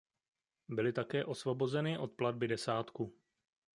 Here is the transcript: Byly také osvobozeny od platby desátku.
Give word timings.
Byly 0.69 0.93
také 0.93 1.25
osvobozeny 1.25 1.97
od 1.97 2.11
platby 2.11 2.47
desátku. 2.47 3.13